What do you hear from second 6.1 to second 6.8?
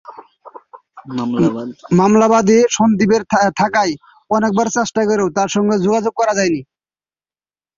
করা যায়নি।